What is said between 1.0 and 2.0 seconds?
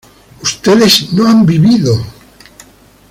no han vivido